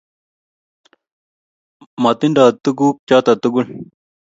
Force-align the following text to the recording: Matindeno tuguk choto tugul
Matindeno 2.01 2.45
tuguk 2.63 2.95
choto 3.07 3.31
tugul 3.41 3.65